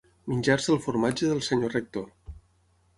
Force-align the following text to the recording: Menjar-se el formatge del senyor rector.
Menjar-se 0.31 0.73
el 0.77 0.81
formatge 0.87 1.31
del 1.33 1.45
senyor 1.51 1.79
rector. 1.81 2.13